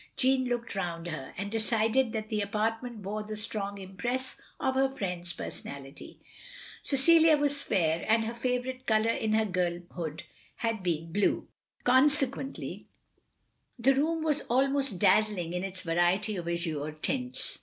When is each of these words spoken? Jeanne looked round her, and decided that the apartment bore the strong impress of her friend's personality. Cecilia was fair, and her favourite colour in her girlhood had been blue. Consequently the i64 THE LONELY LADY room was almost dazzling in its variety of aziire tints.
Jeanne 0.17 0.45
looked 0.45 0.73
round 0.73 1.05
her, 1.05 1.31
and 1.37 1.51
decided 1.51 2.11
that 2.11 2.29
the 2.29 2.41
apartment 2.41 3.03
bore 3.03 3.21
the 3.21 3.35
strong 3.35 3.77
impress 3.77 4.41
of 4.59 4.73
her 4.73 4.89
friend's 4.89 5.31
personality. 5.31 6.19
Cecilia 6.81 7.37
was 7.37 7.61
fair, 7.61 8.03
and 8.07 8.23
her 8.23 8.33
favourite 8.33 8.87
colour 8.87 9.11
in 9.11 9.33
her 9.33 9.45
girlhood 9.45 10.23
had 10.55 10.81
been 10.81 11.11
blue. 11.13 11.47
Consequently 11.83 12.87
the 13.77 13.83
i64 13.83 13.83
THE 13.83 13.89
LONELY 13.91 13.99
LADY 13.99 14.07
room 14.07 14.23
was 14.23 14.41
almost 14.49 14.97
dazzling 14.97 15.53
in 15.53 15.63
its 15.63 15.83
variety 15.83 16.35
of 16.35 16.45
aziire 16.45 16.99
tints. 16.99 17.59